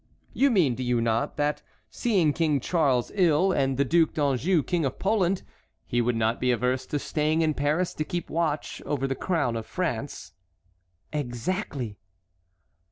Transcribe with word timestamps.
"You 0.33 0.49
mean, 0.49 0.73
do 0.73 0.81
you 0.81 0.99
not, 0.99 1.37
that 1.37 1.61
seeing 1.91 2.33
King 2.33 2.59
Charles 2.59 3.11
ill 3.13 3.51
and 3.51 3.77
the 3.77 3.85
Duc 3.85 4.15
d'Anjou 4.15 4.63
King 4.63 4.83
of 4.83 4.97
Poland 4.97 5.43
he 5.85 6.01
would 6.01 6.15
not 6.15 6.39
be 6.41 6.49
averse 6.49 6.87
to 6.87 6.97
staying 6.97 7.43
in 7.43 7.53
Paris 7.53 7.93
to 7.93 8.03
keep 8.03 8.27
watch 8.27 8.81
over 8.87 9.05
the 9.05 9.13
crown 9.13 9.55
of 9.55 9.67
France?" 9.67 10.33
"Exactly." 11.13 11.99